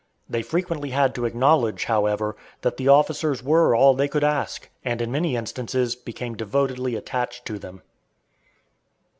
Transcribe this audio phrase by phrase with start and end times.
[0.27, 4.99] They frequently had to acknowledge, however, that the officers were all they could ask, and
[4.99, 7.83] in many instances became devotedly attached to them.